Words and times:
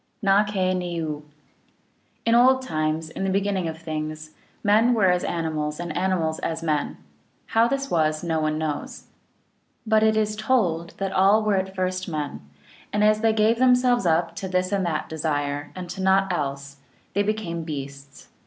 ^ 0.23 0.47
kah 0.51 0.73
ne 0.75 0.97
oo. 0.99 1.23
In 2.25 2.33
old 2.33 2.63
times 2.63 3.09
(P.)? 3.09 3.15
m 3.17 3.23
the 3.23 3.29
beginning 3.29 3.67
of 3.67 3.77
things, 3.77 4.31
men 4.63 4.95
were 4.95 5.11
as 5.11 5.23
animals 5.23 5.79
and 5.79 5.95
animals 5.95 6.39
as 6.39 6.63
men; 6.63 6.97
how 7.53 7.67
this 7.67 7.91
was, 7.91 8.23
no 8.23 8.39
one 8.39 8.57
knows. 8.57 9.03
But 9.85 10.01
it 10.01 10.17
is 10.17 10.35
told 10.35 10.95
that 10.97 11.11
all 11.11 11.43
were 11.43 11.53
at 11.57 11.75
first 11.75 12.09
men, 12.09 12.41
and 12.91 13.03
as 13.03 13.21
they 13.21 13.31
gave 13.31 13.59
themselves 13.59 14.07
up 14.07 14.35
to 14.37 14.47
this 14.47 14.71
and 14.71 14.83
that 14.87 15.07
desire, 15.07 15.69
and 15.75 15.87
to 15.91 16.01
naught 16.01 16.33
else, 16.33 16.77
they 17.13 17.21
became 17.21 17.61
beasts. 17.63 18.29